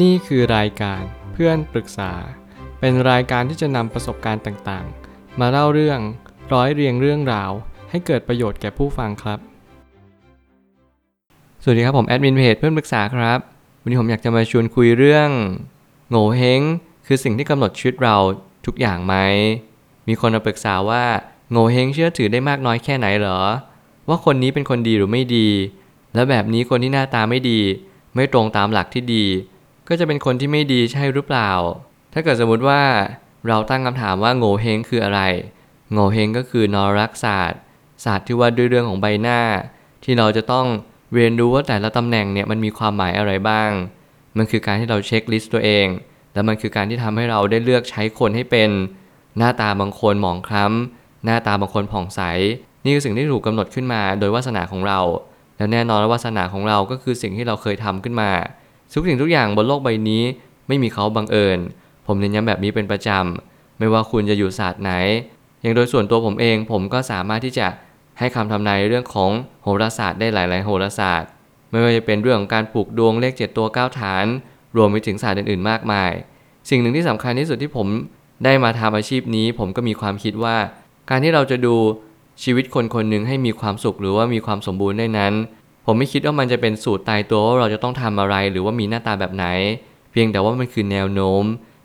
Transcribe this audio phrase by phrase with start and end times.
[0.00, 2.12] นี่คือรายการเพื่อนปรึกษา
[2.80, 6.00] เป็นรายการที่จะนำประสบการณ์ต่างๆ มาเล่าเรื่อง
[6.52, 7.50] ร้อยเรียงเรื่องราว
[7.90, 9.38] ให้เกิดประโยชน์แก่ผู้ฟังครับ
[11.62, 13.38] สวัสดีครับผมแอดมินเพจเพื่อนปรึกษาครับ
[13.82, 15.28] วันนี้ผมอยากจะมาชวนคุยเรื่อง
[16.10, 16.60] โง่เฮง
[17.06, 18.16] คือสิ่งที่กำหนดชีวิตเรา
[18.66, 19.14] ทุกอย่างไหม
[20.08, 21.04] มีคนมาปรึกษาว่า
[21.50, 23.40] โง่เฮงเชื่อถือได้มากน้อยแค่ไหนเหรอ
[24.08, 25.48] ว่าคนนี้เป็นคนดีหรือไม่ดี
[26.14, 27.60] แล้วแบบนี้คนที่หน้าตาไม่ดี
[28.14, 29.24] ไม่ตรงตามหลักที่ดี
[29.92, 31.50] ก็จะเป็นคนที่ไม่ดีใช่หรือเปล่า
[32.12, 32.82] ถ้าเกิดสมมติว่า
[33.48, 35.20] เราตั้งคำถามว่าโง่เฮงคืออะไร
[35.92, 37.60] โง่เฮงก็คือนอรักศาสตร์
[38.04, 39.40] ศาสตร์ที่ว่าด้วยเรื่องของใบหน้า
[40.04, 40.66] ที่เราจะต้อง
[41.14, 43.70] เรียนรู้ว่าแต่ละตำแหน่งเนี่ยมันมีความหมายอะไรบ้าง
[44.36, 45.86] มันคือการที่เราเช็คลิสต์ตัวเอง
[46.34, 48.70] และมันคือการที่ทำให้เราได้เลือกใช้คนให้เป็น
[49.38, 52.20] หน้าตาบางคนหมองคล้ำหน้าตาบางคนผ่องใส
[52.84, 55.00] นี่คือสิ่งที่ถูกกำหนดขึ้นมา โดยวาสนาของเรา
[55.56, 58.30] และแน่นอนว่าวาสนาของเราก็คือสิ่งที่เราเคยทำขึ้นมา
[58.92, 60.22] ทุกสิ่งทุกอย่างบนโลกใบนี้
[60.68, 61.58] ไม่มีเขาบังเอิญ
[62.06, 64.92] ผมเน้นย้ำแบบนี้เป็นประจำ ไม่ว่าคุณจะอยู่ศาสตร์ไหน
[65.60, 67.66] อย่างโดยส่วนตัวผมเอง ผมก็สามารถที่จะ
[68.18, 69.30] ให้คำทำนายเรื่องของ
[69.62, 71.28] โหราศาสตร์ได้หลาย ๆ โหราศาสตร์
[71.70, 74.26] ไม่ว่าจะเป็นเรื่องของการปลูกดวงเลข 7 ตัว 9 ฐาน
[74.76, 76.12] รวมไปถึงศาสตร์อื่น ๆ มากมาย
[76.70, 77.86] สิ่งหนึ่งที่สำคัญที่สุดที่ผม
[78.44, 80.56] ได้มาทำอาชีพนี้ ผมก็มีความคิดว่า
[81.10, 81.74] การที่เราจะดู
[82.42, 85.32] ชีวิตคนคนหนึ่งให้มีความสุขหรือว่ามีความสมบูรณ์ได้นั้น
[85.86, 89.46] ผมไม่คิดว่ามันจะเป็นสูตรตายตัวว่าเราจะต้องทำอะไรหรือว่ามีหน้าตาแบบไหน
[90.10, 91.44] เพียงแต่ว่ามันคือแนวโน้ม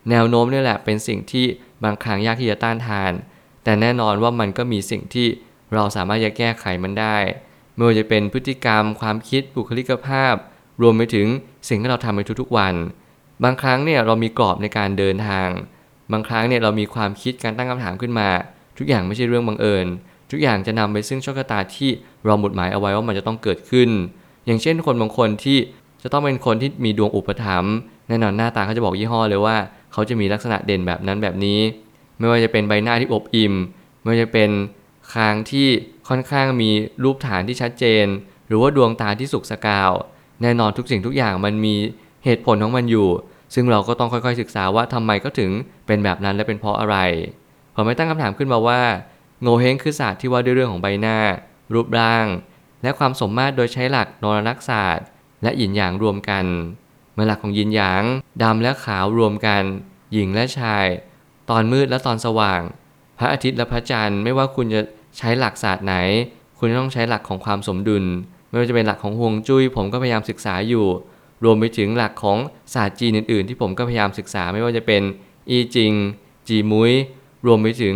[0.09, 1.45] แนวโน้มนี่แหละเป็นสิ่งที่
[1.83, 3.11] บางครั้งยากที่จะต้านทาน
[3.63, 5.27] แต่แน่นอนว่ามันก็มีสิ่งที่
[5.73, 7.17] เราสามารถจะแก้ไขมันได้
[7.75, 10.35] ไม่ว่าจะเป็นพฤติกรรม ความคิดบุคลิกภาพ
[10.81, 11.27] รวมไปถึง
[11.69, 12.75] สิ่งที่เราทำในทุกๆวัน
[13.43, 15.49] บางครั้งเนี่ยเรามีกรอบในการเดินทาง
[16.11, 18.29] บางครั้งเนี่ยเรามีความคิดการตั้งคำถามขึ้นมา
[18.77, 19.87] ทุกอย่างไม่ใช่เรื่องบังเอิญ
[20.31, 21.89] ทุกอย่างจะนำไปซึ่งโชคชะตาที่
[22.25, 23.89] เราหมุดหมายเอาไว้ว่ามันจะต้องเกิดขึ้น
[24.45, 25.57] อย่างเช่นคนบางคนที่
[26.03, 27.73] จะต้องเป็นคนที่มีดวงอุปถัมภ์
[28.07, 29.57] แน่นอนหน้าตาเขาจะบอกยี่ห้อเลยว่า
[29.91, 31.59] เขาจะมีลักษณะเด่นแบบนั้นแบบนี้
[32.19, 33.53] ไม่ว่าจะเป็นใบหน้าที่อบอิ่ม
[34.01, 34.49] ไม่ว่าจะเป็น
[35.13, 35.67] คางที่
[36.09, 36.69] ค่อนข้างมี
[37.03, 38.05] รูปฐานที่ชัดเจน
[38.47, 39.91] หรือว่าดวงตาที่สุกสกาว
[40.41, 41.75] แน่นอนทุกสิ่งทุกอย่างมันมี
[42.25, 43.07] เหตุผลของมันอยู่
[43.53, 45.51] ซึ่งเราก็ต้องค่อยๆศึกษาว่าทำไมก็ถึง
[45.87, 46.97] เป็นแบบนั้นและเป็นเพราะอะไร
[47.75, 48.81] ผมไม่ตั้งคำถามขึ้นมาว่า
[49.41, 51.17] โงเฮงคือศาสตร์ที่ว่าด้วยเรื่องของใบหน้า
[51.73, 52.25] รูปร่าง
[52.83, 55.07] และความสมมาตรโดยใช้หลักนรนักศาสตร์
[55.43, 56.45] และหยินหยางรวมกัน
[57.13, 58.03] เมื่อหลักของยินหยาง
[58.43, 59.63] ดำและขาวรวมกัน
[60.13, 60.85] หญิงและชาย
[61.49, 62.61] ตอนมืดและตอนสว่าง
[63.17, 64.81] พระอาทิตย์และพระจันทร์ไม่ว่าคุณจะ
[65.17, 65.95] ใช้หลักศาสตร์ไหน
[66.59, 68.05] คุณต้องใช้หลักของความสมดุล
[68.49, 70.85] ไม่ว่าจะเป็นหลักของฮวงจุ้ยผมก็พยายามศึกษาอยู่
[71.43, 72.37] รวมไปถึงหลักของ
[72.73, 75.01] ศาสตร์จีนอื่น ๆ ที่ผมก็พยายามศึกษาไม่ว่าจะเป็น
[75.49, 75.93] อีจิง
[76.47, 76.93] จีมุ้ย
[77.45, 77.95] รวมไปถึง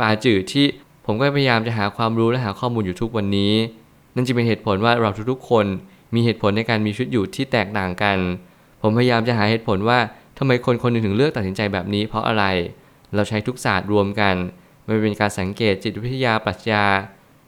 [0.00, 0.66] ปาจืดที่
[1.06, 3.52] ผมก็พยายามจะหาความรู้และหาข้อมูลอยู่ทุกวันนี้
[4.14, 5.66] นั่นจึงเป็นเหตุผลว่าเราทุกๆ คน
[6.14, 8.18] มีเหตุผลในการมีชีวิตอยู่ที่แตกต่างกัน
[8.82, 9.98] ผมพยายามจะหาเหตุผลว่า
[10.38, 12.44] ทำไมคนคนหนึ่งถึงเลือกตัดสินใจแบบนี้ เพราะอะไร
[13.14, 14.34] เราใช้ทุกศาสตร์รวมกัน
[14.86, 16.84] มันเป็นการสังเกตจิตวิทยาปรัชญา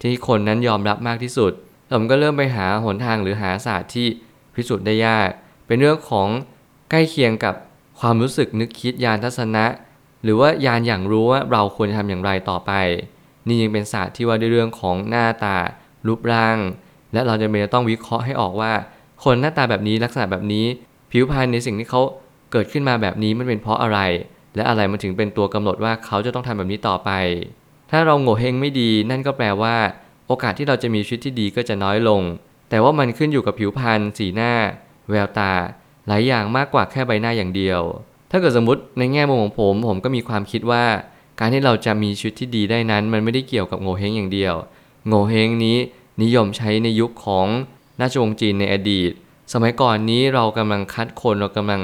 [0.00, 1.52] ที่คนนั้นยอมรับมากที่สุด
[1.92, 4.06] ผมก็เริ่มไปหาหนทางหรือหาศาสตร์ที่
[4.54, 5.28] พิสูจน์ได้ยาก
[5.66, 6.28] เป็นเรื่องของ
[6.90, 7.54] ใกล้เคียงกับ
[8.00, 9.64] ความรู้สึกนึกคิดยานทัศนะ
[10.22, 12.72] หรือว่ายานอย่างรู้ว่าเราควรจะทำอย่างไรต่อไป
[13.46, 15.56] นี่ยังเป็นศาสตร์ที่ว่าด้วยเรื่องของหน้าตา
[16.06, 16.58] รูปร่าง
[17.12, 18.72] และเราจะเป็นต้องวิเคราะห์ให้ออกว่า
[19.24, 20.64] คนหน้าตาแบบนี้ลักษณะแบบนี้
[21.10, 22.00] ผิวพรรณในสิ่งที่เขา
[22.52, 23.98] เกิดขึ้นมาแบบนี้มันเป็นเพราะอะไร
[24.56, 27.10] และอะไรมันถึงเป็นตัวกำหนดว่าเขาจะต้องทำแบบนี้ต่อไป
[27.90, 29.76] ถ้าเราโง่เฮงไม่ดีนั่นก็แปลว่า
[30.26, 32.22] โอกาสที่เราจะมีชีวิตที่ดีก็จะน้อยลง
[32.70, 34.52] แต่ว่ามันขึ้นอยู่กับผิวพรรณสีหน้า
[35.10, 35.52] แววตา
[36.08, 37.80] หลายอย่างมากกว่าแค่ใบหน้าอย่างเดียว
[38.30, 40.84] ถ้าเกิดสมมติในแง่มุมของผม ผมก็มีความคิดว่า
[41.40, 44.54] การที่เราจะมีชีวิตที่ดีได้นั้น มันไม่ได้เกี่ยวกับโง่เฮงอย่างเดียว
[45.06, 45.76] โง่เฮงนี้
[46.22, 47.46] นิยมใช้ในยุคของ
[48.00, 49.10] ราชวงศ์จีนในอดีต
[49.52, 51.80] สมัยก่อนนี้เรากำลังคัดคนเรากำลัง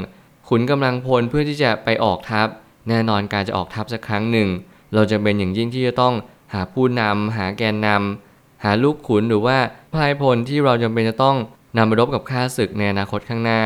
[0.49, 2.49] ขุนกำลังพลเพื่อที่จะไปออกทัพ
[2.89, 4.49] แน่นอนการจะออกทัพสักครั้งหนึ่ง
[4.95, 6.15] เราจะเป็นอย่างยิ่งที่จะต้อง
[6.53, 9.59] หาผู้นำหาแกนนำหาลูกขุนหรือว่า
[9.93, 11.37] พลายพลที่เราจำเป็นจะต้อง
[11.77, 13.63] นำไปรบกับข้าศึกในอนาคตข้างหน้า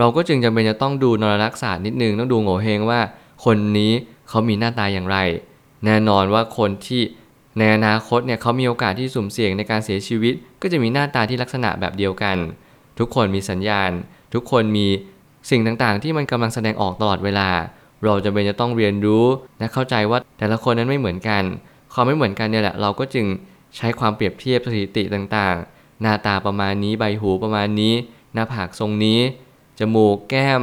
[0.00, 3.00] เราก็จึงจำเป็นจะต้องดูนรลักษานิดนึงต้องดูโง่เฮงว่า
[3.44, 3.92] คนนี้
[4.28, 5.18] เขามีหน้าตาอย่างไร
[5.84, 7.02] แน่นอนว่าคนที่
[7.58, 12.36] ในอนาคตเนี่ยเขามีโอกาสที่สุ่มเสี่ยงในการเสียชีวิต ก็จะมีหน้าตาที่ลักษณะแบบเดียวกัน
[12.98, 13.90] ทุกคนมีสัญญาณ
[14.34, 14.86] ทุกคนมี
[15.50, 17.48] สิ่งต่างๆ ที่มันกำลังแสดงออกตลอดเวลา
[18.04, 19.24] เราจะเป็นจะต้องเรียนรู้
[19.58, 21.42] และเข้าใจว่าแต่ละคนนั้นไม่เหมือนกัน
[21.92, 23.26] ความไม่เหมือนกันเนี่ยแหละเราก็จึง
[23.76, 27.94] ใช้ความเปรียบเทียบสถิติต่างๆ หน้าตาประมาณนี้ใบหูประมาณนี้
[28.34, 29.20] หน้าผากทรงนี้
[29.80, 30.62] จมูก แก้ม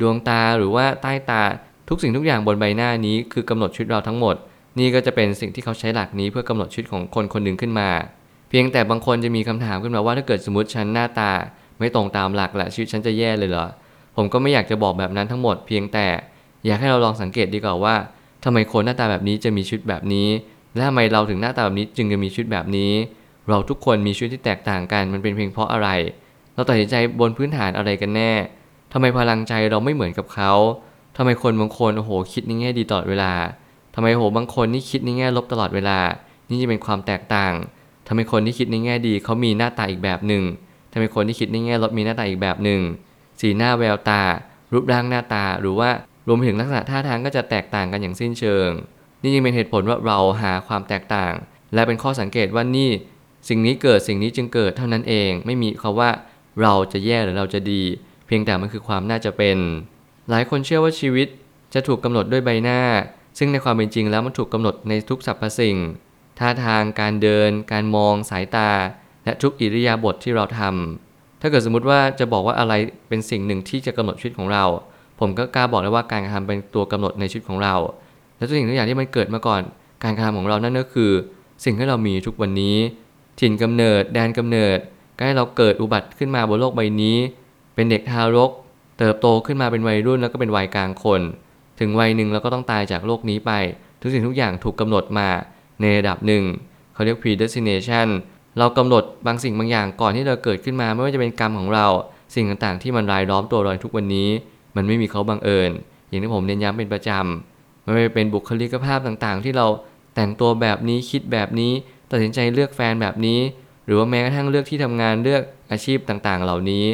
[0.00, 1.42] ดวงตาหรือว่าใต้ตา
[1.88, 4.36] ทุกสิ่งทุกอย่างบนใบหน้านี้คือกำหนดชุดเราทั้งหมด
[4.78, 7.88] นี่ก็จะเป็นสิ่งที่เขาใช้หลักนี้เพื่อกำหนดชุดของคนคนหนึ่งขึ้นมา
[8.48, 11.30] เพียงแต่บางคนจะมีคำถามขึ้นมาว่าถ้าเกิดสมมติฉันหน้าตา
[11.78, 13.66] ไม่ตรงตามหลักและชีวิตฉันจะแย่เลยเหรอ
[14.16, 16.06] ผผมก็ไม่อยากจะบอกแบบนั้นทั้งหมดเพียงแต่
[16.66, 17.94] อยากให้เราลองสังเกตดีกว่าว่า
[18.44, 20.28] ทำไมคนหน้าตาแบบนี้จะมีชีวิตแบบนี้
[20.74, 22.92] และทำไมเราถึงหน้าตาแบบนี้จึงจะมีชีวิตแบบนี้
[23.48, 25.88] เราทุกคนมีชีวิตที่แตกต่างกันมันเป็นเพียงเพราะอะไร
[26.56, 28.32] เราตัดสินใจบนพื้นฐานอะไรกันแน่
[28.92, 30.52] ทำไมพลังใจเราไม่เหมือนกับเขา
[31.16, 33.32] ทำไมคนบางคนโอ้โหคิดในแง่ดีตลอดเวลา
[33.94, 35.98] ทำไมโอ้โหบางคนนี่คิดในแง่ลบตลอดเวลา
[36.48, 37.54] นี่จะเป็นความแตกต่าง
[38.08, 40.44] ทำไมคนที่คิดในแง่ดีเขามีหน้าตาอีกแบบหนึ่ง
[40.92, 42.80] ทำไมคนที่คิดในแง่ลบมีหน้าตาอีกแบบหนึ่ง
[43.40, 44.22] สีหน้าแววตา
[44.72, 45.90] รูปร่างหน้าตา หรือว่า
[46.26, 48.68] รวมไปถึงลักษณะท่าทางก็จะแตกต่างกันอย่างสิ้นเชิง
[49.22, 51.32] นี่จึงเป็นเหตุผลว่าเราหาความแตกต่าง
[51.74, 52.90] และเป็นข้อสังเกตว่านี่
[53.48, 56.10] สิ่งนี้เกิดสิ่งนี้จึงเกิดเท่านั้นเอง ไม่มีคาว่า
[56.62, 57.82] เราจะแย่หรือเราจะดี
[58.26, 59.56] เพียงแต่มันคือความน่าจะเป็น
[60.30, 61.28] หลายคนเชื่อว่าชีวิต
[61.74, 62.80] จะถูกกำหนดด้วยใบหน้า
[63.38, 65.76] ซึ่งในความเป็นจริงแล้วมันถูกกำหนดในทุกสรรพสิ่ง
[66.38, 68.70] ท่าทางการเดิน การมองสายตา
[69.24, 72.74] และทุกอิริยาบถทที่เราทำถ้าเกิดสมมติว่าจะบอกว่าอะไร
[73.08, 74.64] เป็นสิ่งหนึ่งที่จะกำหนดชีวิตของเรา
[75.20, 77.74] ผมก็กล้าบอกได้ว่าการกระทำเป็นตัวกำหนดในชีวิตของเรา
[78.36, 79.60] และทุกสิ่งทุกอย่างที่มันเกิดมาก่อน
[80.04, 81.10] การกระทำของเรานั่นก็คือ
[81.64, 82.76] สิ่งที่เรามีทุกวันนี้
[83.40, 84.78] ถิ่นกำเนิดแดนกำเนิด
[85.16, 87.16] ก็ให้เราเกิดอุบัติขึ้นมาบนโลกใบนี้
[87.74, 88.50] เป็นเด็กทารก
[88.98, 91.20] เติบโตขึ้นมาเป็นวัยรุ่นแล้วก็เป็นวัยกลางคน
[91.80, 93.52] ถึงวัยหนึ่งเราก็ต้องตายจากโลกนี้ไป
[94.00, 95.28] ทุกสิ่งทุกอย่างถูกกำหนดมา
[95.80, 96.44] ในระดับหนึ่ง
[96.94, 98.08] เขาเรียก predestination
[98.58, 101.86] เรากำหนดบางสิ่งบางอย่างก่อนที่เราเกิดขึ้นมาไม่ว่าจะเป็นกรรมของเรา
[102.34, 104.28] สิ่งต่างๆที่มันรายล้อมตัวเราทุกวันนี้
[104.76, 105.70] มันไม่มีเขาบังเอิญ
[106.08, 109.66] อย่างที่ผมเน้นย้ำเป็นประจำไม่ว่าจะเป็นบุคลิกภาพต่างๆ ที่เรา
[110.14, 111.72] แต่งตัวแบบนี้คิดแบบนี้
[112.10, 113.40] ตัดสินใจเลือกแฟนแบบนี้
[113.86, 115.42] หรือว่าแม้กระทั่งเลือกที่ทำงานเลือก
[115.72, 116.84] อาชีพต่างๆ เหล่านี้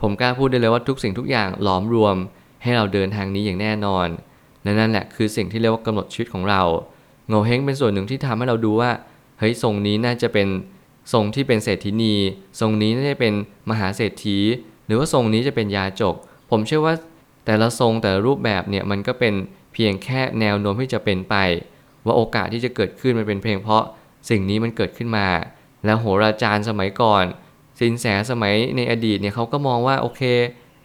[0.00, 2.16] ผมกล้าพูดได้เลยว่าทุกสิ่งทุกอย่างหลอมรวม
[2.62, 4.08] ให้เราเดินทางนี้อย่างแน่นอน
[4.62, 6.62] และนั่นแหละคือสิ่งที่เรียกว่ากำหนดชีวิตของเรา
[7.28, 8.90] โงเฮงเป็นส่วนหนึ่งที่ทำให้เราดูว่า
[9.38, 10.48] เฮ้ยทรงนี้น่าจะเป็น
[11.12, 12.14] ทรงที่เป็นเศรษฐินี
[12.60, 13.34] ทรงนี้น่าจะเป็น
[13.70, 14.38] มหาเศรษฐี
[14.86, 16.14] หรือว่าทรงนี้จะเป็นยาจก
[16.50, 16.94] ผมเชื่อว่า
[17.46, 19.34] แต่ละทรงแต่ละรูปแบบเนี่ยมันก็เป็น
[19.72, 21.34] เพียงแค่แนวโน้มที่จะเป็นไป
[22.04, 23.84] ว่าโอกาสที่จะเกิดขึ้นมันเป็นเพียงเพราะ
[24.30, 25.26] สิ่งนี้มันเกิดขึ้นมา
[25.84, 27.24] แล้วโหราจารย์สมัยก่อน
[27.80, 30.22] สินแสสมัยในอดีตเนี่ยเขาก็มองว่าโอเค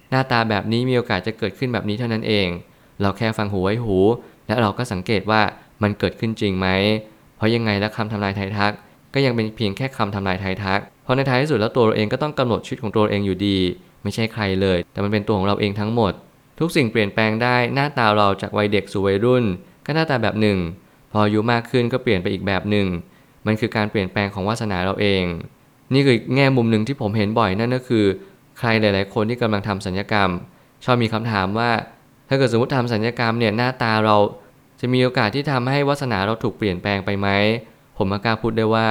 [0.09, 2.47] หน้าตาแบบนี้มีโอกาสจะเกิดขึ้นแบบนี้เท่านั้นเอง
[3.01, 3.97] เราแค่ฟังหูไว้หู
[4.47, 5.41] และเราก็สังเกตว่า
[5.83, 6.67] มันเกิดขึ้นจริงไหม
[7.37, 8.73] เพราะยังไงแล้วคำทำนายไทายทัก
[9.13, 13.57] ก็ยังเป็นเพียงแค่คำทำนายไทายทัก เพราะในท้ายที่สุดแล้วตัวเราเองก็ต้องกำหนดชีวิตของตัวเองอยู่ดี
[14.03, 16.13] ไม่ใช่ใครเลย แต่มันเป็นตัวของเราเองทั้งหมด
[16.59, 19.43] ทุกสิ่งเปลี่ยนแปลงได้หน้าตาเราจากวัยเด็กสู่วัยรุ่น
[19.85, 20.57] ก็หน้าตาแบบหนึ่ง
[21.11, 22.87] พออายุมากขึ้นก็เปลี่ยนไปอีกแบบหนึ่ง
[23.47, 25.23] มันคือการเปลี่ยนแปลงของวาสนาเราเอง
[25.93, 28.05] นี่คือแง่มุมหนึ่งที่ผมเห็นบ่อยนั่นก็คือ
[28.59, 30.29] ใครหลาย ๆ คนที่กำลังทำสัญญกรรม
[30.83, 31.71] ชอบมีคำถามว่า
[32.29, 34.17] ถ้าเกิดสมมติทำสัญญกรรมเนี่ยหน้าตาเรา
[34.79, 37.27] จะมีโอกาสที่ทำให้วาสนาเราถูกเปลี่ยนแปลงไปไหม
[37.97, 38.87] ผมกล้าพูดได้ว่า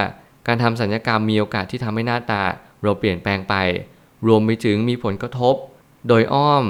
[0.46, 2.42] การทำสัญญกรรมมีโอกาสที่ทำให้หน้าตา
[2.82, 3.54] เราเปลี่ยนแปลงไป
[4.26, 5.54] รวมไปถึงมีผลกระทบ
[6.08, 6.64] โดยอ้อม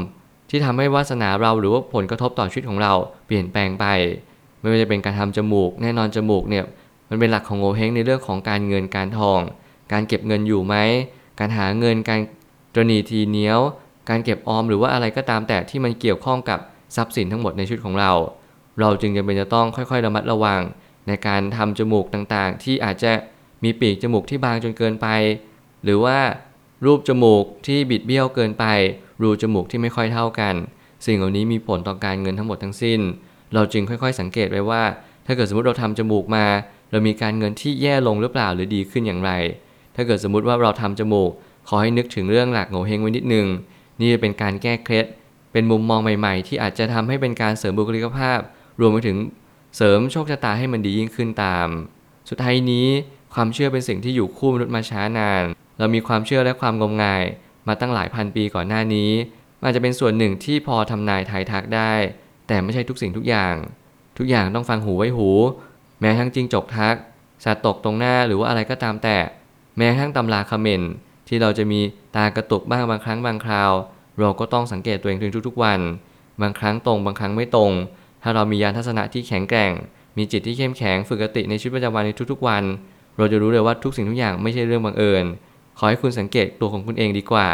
[0.50, 2.92] ที่ทำให้วาสนาเราหรือว่าผลกระทบต่อชีวิตของเรา
[3.26, 3.86] เปลี่ยนแปลงไป
[4.60, 6.64] ไม่ว่าจะเป็นการทำจมูก แน่นอนจมูกเนี่ย
[7.10, 9.40] มันเป็นหลักของโงเฮงในเรื่องของการเงินการทอง
[9.92, 10.74] การเก็บเงินอยู่ไหม
[11.38, 12.20] การหาเงินการ
[12.74, 13.60] ตรณีทีเนี้ยว
[14.08, 16.58] การเก็บออมหรือว่าอะไรก็ตามแต่ที่มันเกี่ยวข้องกับ
[16.96, 18.12] ทรัพย์สินทั้งหมดในชีวิตของเรา
[18.80, 20.60] เราจึงจำเป็นจะต้องค่อยๆ ระมัดระวัง
[21.06, 23.12] ในการทำจมูกต่างๆ ที่อาจจะ
[23.64, 25.08] มีปีกจมูกที่บางจนเกินไป
[25.84, 26.18] หรือว่า
[26.84, 28.64] รูปจมูกที่บิดเบี้ยวเกินไป
[29.22, 30.54] รูจมูกที่ไม่ค่อยเท่ากัน
[31.06, 33.00] สิ่งเหล่านี้มีผลต่อการเงินทั้งหมดทั้งสิ้น
[33.54, 34.82] เราจึงค่อยๆ สังเกตไว้ว่า
[35.26, 36.44] ถ้าเกิดสมมติเราทำจมูกมา
[36.90, 39.30] เรามีการเงินที่แย่ลงหรือเปล่าหรือดีขึ้นอย่างไร
[39.94, 41.30] ถ้าเกิดสมมติว่าเราทำจมูก
[41.68, 43.46] ขอให้นึกถึงเรื่องหลักโงเฮงไว้นิดนึง
[44.00, 45.06] นี่จะเป็นการแก้เคล็ด
[45.52, 48.40] เป็นมุมมองใหม่ๆ ที่อาจจะทำให้เป็นการเสริมบุคลิกภาพ
[48.80, 49.16] รวมไปถึง
[49.76, 51.68] เสริมโชคชะตาให้มันดียิ่งขึ้นตาม
[52.28, 52.86] สุดท้ายนี้
[53.34, 55.44] ความเชื่อเป็นสิ่งที่อยู่คู่มนุษย์มาช้านาน
[55.78, 57.22] เรามีความเชื่อและความงมงาย
[57.68, 59.10] มาตั้งหลายพันปีก่อนหน้านี้
[59.62, 61.92] อาจจะเป็นส่วนหนึ่งที่พอทำนายทายทักได้
[62.48, 63.54] แต่ไม่ใช่ทุกสิ่งทุกอย่าง
[64.18, 65.28] ทุกอย่างต้องฟังหูไว้หู
[66.00, 66.94] แม้ทั้งจริงจกทัก
[67.44, 69.16] สัตว์ตกตรงหน้าหรือว่าอะไรก็ตามแต่
[69.76, 70.90] แม้ทั้งตำราคอมเมนต์
[71.28, 71.80] ที่เราจะมี
[72.16, 73.72] ตากระตุกบ้างบางครั้งบางคราว
[74.18, 75.80] เราก็ต้องสังเกตตัวเองทุกๆวัน
[76.42, 77.72] บางครั้งตรงบางครั้งไม่ตรง
[78.22, 79.72] ถ้าเรามียานทัศนะที่แข็งแกร่ง
[80.16, 82.62] มีจิตที่เข้มแข็งฝึกติในชีวิตประจำวันในทุกๆวัน
[83.18, 85.24] เราจะรู้เลยว่าทุกสิ่งทุกอย่างไม่ใช่เรื่องบังเอิญ
[85.78, 87.48] ขอให้คุณสังเกตตัวของคุณเองดีกว่า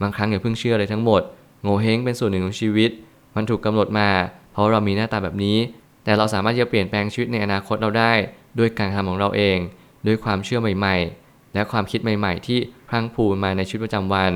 [0.00, 1.22] บางครั้งอย่าเพิ่งเชื่อเลยทั้งหมด
[1.62, 2.90] โง่เฮงเป็นส่วนหนึ่งของชีวิต
[3.36, 4.08] มันถูกกาหนดมา
[4.52, 5.56] เพราะเรามีหน้าตาแบบนี้
[6.04, 8.12] แต่เราสามารถจะเปลี่ยนแปลงชีวิตในอนาคตเราได้
[8.58, 9.58] ด้วยการทำของเราเอง
[10.06, 14.32] ด้วยความเชื่อใหม่ ๆ และความคิดใหม่ ๆ ที่พรังพูมาในชีวิตประจำวัน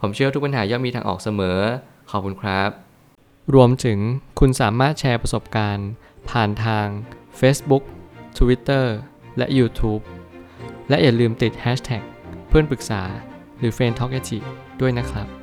[0.00, 1.58] ผมเชื่อทุกปัญหาย่อมมีทางออกเสมอ
[2.10, 2.70] ขอบคุณครับ
[3.54, 3.98] รวมถึง
[4.38, 5.88] คุณสามารถแชร์ประสบการณ์
[6.30, 6.86] ผ่านทาง
[7.40, 7.82] Facebook
[8.38, 8.86] Twitter
[9.36, 10.02] และ YouTube
[10.88, 12.02] และอย่าลืมติด Hashtag
[12.48, 13.02] เพื่อนปรึกษา
[13.58, 14.12] หรือ f r ร e n d t a l k
[14.80, 15.39] ด้วยนะครับ